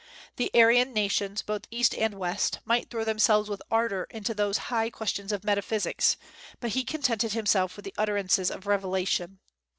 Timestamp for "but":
6.59-6.71